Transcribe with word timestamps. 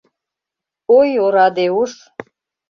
Ой, 0.97 1.09
ораде 1.25 1.65
уш... 1.81 1.91